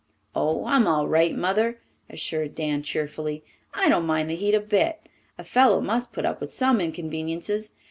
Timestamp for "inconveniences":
6.81-7.73